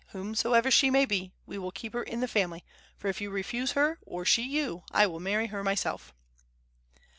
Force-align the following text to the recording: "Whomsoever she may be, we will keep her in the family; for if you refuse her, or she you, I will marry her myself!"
"Whomsoever 0.13 0.71
she 0.71 0.89
may 0.89 1.05
be, 1.05 1.31
we 1.45 1.59
will 1.59 1.69
keep 1.71 1.93
her 1.93 2.01
in 2.01 2.21
the 2.21 2.27
family; 2.27 2.65
for 2.97 3.07
if 3.07 3.21
you 3.21 3.29
refuse 3.29 3.73
her, 3.73 3.99
or 4.01 4.25
she 4.25 4.41
you, 4.41 4.81
I 4.89 5.05
will 5.05 5.19
marry 5.19 5.45
her 5.53 5.63
myself!" 5.63 6.11